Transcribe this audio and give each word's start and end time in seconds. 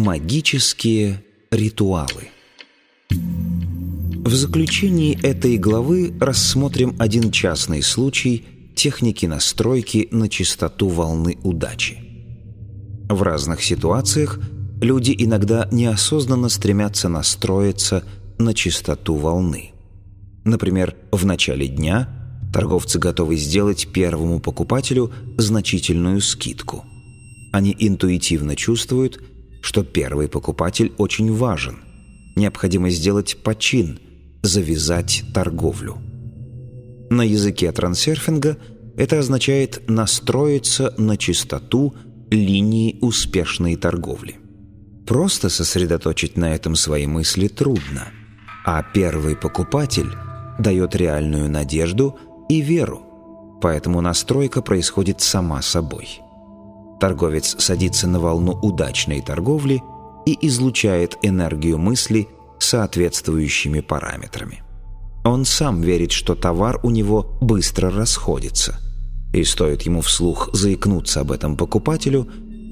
Магические 0.00 1.22
ритуалы 1.50 2.30
В 3.10 4.34
заключении 4.34 5.20
этой 5.22 5.58
главы 5.58 6.14
рассмотрим 6.18 6.96
один 6.98 7.30
частный 7.30 7.82
случай 7.82 8.46
техники 8.74 9.26
настройки 9.26 10.08
на 10.10 10.30
частоту 10.30 10.88
волны 10.88 11.36
удачи. 11.42 11.98
В 13.10 13.20
разных 13.22 13.62
ситуациях 13.62 14.40
люди 14.80 15.14
иногда 15.18 15.68
неосознанно 15.70 16.48
стремятся 16.48 17.10
настроиться 17.10 18.02
на 18.38 18.54
частоту 18.54 19.16
волны. 19.16 19.72
Например, 20.44 20.96
в 21.12 21.26
начале 21.26 21.68
дня 21.68 22.08
торговцы 22.54 22.98
готовы 22.98 23.36
сделать 23.36 23.88
первому 23.92 24.40
покупателю 24.40 25.12
значительную 25.36 26.22
скидку. 26.22 26.86
Они 27.52 27.76
интуитивно 27.78 28.56
чувствуют, 28.56 29.20
что 29.60 29.84
первый 29.84 30.28
покупатель 30.28 30.92
очень 30.98 31.32
важен. 31.32 31.80
Необходимо 32.36 32.90
сделать 32.90 33.36
почин, 33.42 33.98
завязать 34.42 35.24
торговлю. 35.34 35.98
На 37.10 37.22
языке 37.22 37.72
трансерфинга 37.72 38.56
это 38.96 39.18
означает 39.18 39.88
настроиться 39.88 40.94
на 40.96 41.16
чистоту 41.16 41.94
линии 42.30 42.98
успешной 43.00 43.76
торговли. 43.76 44.36
Просто 45.06 45.48
сосредоточить 45.48 46.36
на 46.36 46.54
этом 46.54 46.76
свои 46.76 47.06
мысли 47.06 47.48
трудно, 47.48 48.08
а 48.64 48.82
первый 48.82 49.36
покупатель 49.36 50.10
дает 50.58 50.94
реальную 50.94 51.50
надежду 51.50 52.16
и 52.48 52.60
веру, 52.60 53.58
поэтому 53.60 54.00
настройка 54.00 54.62
происходит 54.62 55.20
сама 55.20 55.62
собой– 55.62 56.20
Торговец 57.00 57.56
садится 57.58 58.06
на 58.06 58.20
волну 58.20 58.52
удачной 58.52 59.22
торговли 59.22 59.82
и 60.26 60.46
излучает 60.46 61.16
энергию 61.22 61.78
мысли 61.78 62.28
соответствующими 62.58 63.80
параметрами. 63.80 64.62
Он 65.24 65.46
сам 65.46 65.80
верит, 65.80 66.12
что 66.12 66.34
товар 66.34 66.78
у 66.82 66.90
него 66.90 67.38
быстро 67.40 67.90
расходится. 67.90 68.78
И 69.32 69.44
стоит 69.44 69.82
ему 69.82 70.02
вслух 70.02 70.50
заикнуться 70.52 71.20
об 71.20 71.32
этом 71.32 71.56
покупателю, 71.56 72.28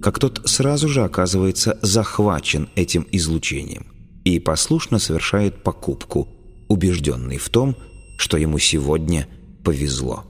как 0.00 0.20
тот 0.20 0.42
сразу 0.44 0.88
же 0.88 1.02
оказывается 1.02 1.78
захвачен 1.82 2.68
этим 2.76 3.06
излучением 3.10 3.86
и 4.24 4.38
послушно 4.38 5.00
совершает 5.00 5.64
покупку, 5.64 6.28
убежденный 6.68 7.38
в 7.38 7.48
том, 7.48 7.76
что 8.18 8.36
ему 8.36 8.58
сегодня 8.58 9.26
повезло. 9.64 10.24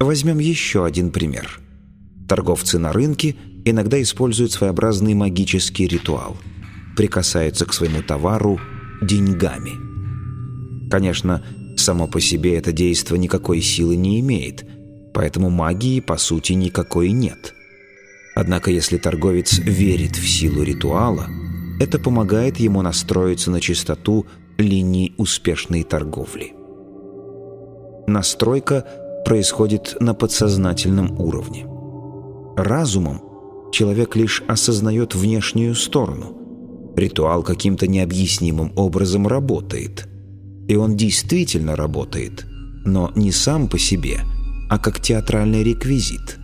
Возьмем 0.00 0.40
еще 0.40 0.84
один 0.84 1.12
пример– 1.12 1.60
Торговцы 2.28 2.78
на 2.78 2.92
рынке 2.92 3.36
иногда 3.64 4.00
используют 4.02 4.52
своеобразный 4.52 5.14
магический 5.14 5.86
ритуал. 5.86 6.36
Прикасаются 6.96 7.66
к 7.66 7.72
своему 7.72 8.02
товару 8.02 8.60
деньгами. 9.02 9.72
Конечно, 10.90 11.44
само 11.76 12.06
по 12.08 12.20
себе 12.20 12.56
это 12.56 12.72
действо 12.72 13.16
никакой 13.16 13.60
силы 13.60 13.96
не 13.96 14.20
имеет, 14.20 14.64
поэтому 15.14 15.50
магии, 15.50 16.00
по 16.00 16.16
сути, 16.16 16.52
никакой 16.54 17.10
нет. 17.10 17.54
Однако, 18.34 18.70
если 18.70 18.98
торговец 18.98 19.58
верит 19.58 20.16
в 20.16 20.28
силу 20.28 20.62
ритуала, 20.62 21.28
это 21.80 21.98
помогает 21.98 22.58
ему 22.58 22.82
настроиться 22.82 23.50
на 23.50 23.60
чистоту 23.60 24.26
линий 24.58 25.14
успешной 25.16 25.84
торговли. 25.84 26.54
Настройка 28.06 28.86
происходит 29.24 29.96
на 30.00 30.14
подсознательном 30.14 31.20
уровне– 31.20 31.66
Разумом 32.56 33.20
человек 33.70 34.16
лишь 34.16 34.42
осознает 34.48 35.14
внешнюю 35.14 35.74
сторону. 35.74 36.94
Ритуал 36.96 37.42
каким-то 37.42 37.86
необъяснимым 37.86 38.72
образом 38.76 39.26
работает. 39.28 40.08
И 40.66 40.74
он 40.74 40.96
действительно 40.96 41.76
работает, 41.76 42.46
но 42.86 43.12
не 43.14 43.30
сам 43.30 43.68
по 43.68 43.78
себе, 43.78 44.20
а 44.70 44.78
как 44.78 45.02
театральный 45.02 45.62
реквизит. 45.62 46.38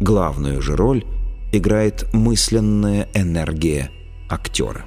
Главную 0.00 0.60
же 0.60 0.74
роль 0.74 1.04
играет 1.52 2.12
мысленная 2.12 3.08
энергия 3.14 3.92
актера. 4.28 4.84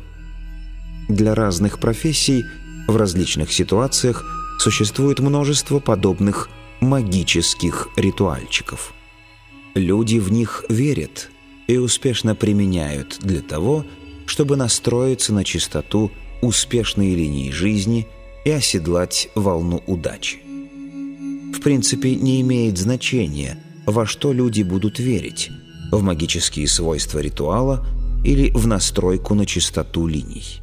Для 1.07 1.34
разных 1.34 1.79
профессий 1.79 2.44
в 2.89 2.97
различных 2.97 3.53
ситуациях 3.53 4.25
существует 4.59 5.19
множество 5.19 5.79
подобных 5.79 6.49
магических 6.81 7.88
ритуальчиков– 7.95 8.94
Люди 9.77 10.17
в 10.17 10.31
них 10.31 10.65
верят 10.69 11.29
и 11.67 11.77
успешно 11.77 12.33
применяют 12.33 13.19
для 13.21 13.41
того, 13.41 13.85
чтобы 14.25 14.55
настроиться 14.55 15.33
на 15.33 15.43
чистоту 15.43 16.11
успешной 16.41 17.13
линии 17.13 17.51
жизни 17.51 18.07
и 18.43 18.49
оседлать 18.49 19.29
волну 19.35 19.83
удачи. 19.85 20.39
В 21.53 21.61
принципе, 21.61 22.16
не 22.16 22.41
имеет 22.41 22.79
значения, 22.79 23.63
во 23.85 24.07
что 24.07 24.33
люди 24.33 24.63
будут 24.63 24.97
верить– 24.97 25.51
в 25.91 26.01
магические 26.01 26.67
свойства 26.67 27.19
ритуала 27.19 27.85
или 28.25 28.49
в 28.55 28.66
настройку 28.66 29.35
на 29.35 29.45
чистоту 29.45 30.07
линий. 30.07 30.61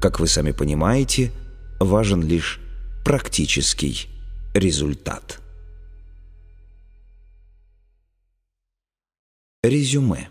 Как 0.00 0.20
вы 0.20 0.26
сами 0.26 0.52
понимаете, 0.52 1.32
важен 1.78 2.22
лишь 2.22 2.60
практический 3.04 4.08
результат. 4.54 5.41
Резюме. 9.64 10.28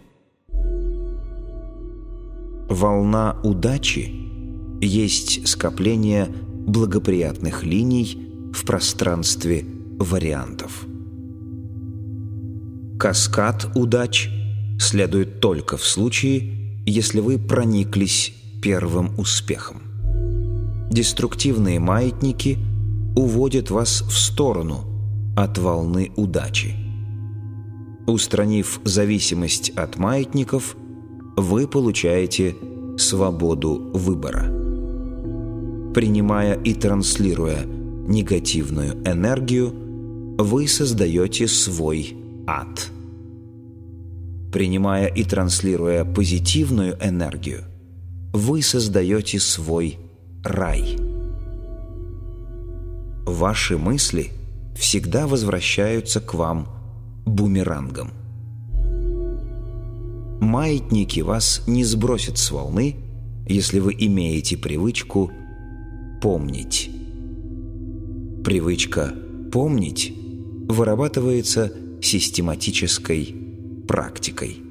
Волна 2.68 3.38
удачи 3.46 4.12
есть 4.82 5.48
скопление 5.48 6.28
благоприятных 6.68 7.64
линий 7.64 8.28
в 8.54 8.66
пространстве 8.66 9.64
вариантов. 9.98 10.86
Каскад 13.00 13.70
удач 13.74 14.30
следует 14.78 15.40
только 15.40 15.78
в 15.78 15.86
случае, 15.86 16.84
если 16.86 17.22
вы 17.22 17.40
прониклись 17.40 18.34
первым 18.62 19.18
успехом. 19.18 19.82
Деструктивные 20.92 21.80
маятники 21.80 22.58
уводят 23.16 23.72
вас 23.72 24.02
в 24.02 24.12
сторону 24.12 24.84
от 25.38 25.58
волны 25.58 26.12
удачи– 26.18 26.76
Устранив 28.08 28.82
зависимость 28.84 29.70
от 29.72 29.98
маятников, 29.98 30.76
вы 31.38 31.68
получаете 31.68 32.56
свободу 32.98 33.92
выбора. 33.94 34.46
Принимая 35.94 36.56
и 36.56 36.74
транслируя 36.74 37.66
негативную 38.08 38.94
энергию, 39.06 39.74
вы 40.38 40.68
создаете 40.68 41.48
свой 41.48 42.16
ад. 42.48 42.90
Принимая 44.52 45.08
и 45.08 45.24
транслируя 45.24 46.04
позитивную 46.04 46.98
энергию, 47.02 47.64
вы 48.34 48.62
создаете 48.62 49.40
свой 49.40 49.98
рай. 50.44 50.98
Ваши 53.26 53.78
мысли 53.78 54.32
всегда 54.76 55.28
возвращаются 55.28 56.20
к 56.20 56.34
вам– 56.34 56.68
бумерангом. 57.26 58.12
Маятники 60.42 61.20
вас 61.22 61.64
не 61.68 61.84
сбросят 61.84 62.38
с 62.38 62.52
волны, 62.52 62.96
если 63.48 63.80
вы 63.80 63.96
имеете 63.98 64.58
привычку 64.58 65.32
помнить. 66.22 66.90
Привычка 68.44 69.14
помнить 69.52 70.14
вырабатывается 70.68 71.72
систематической 72.02 73.36
практикой. 73.88 74.71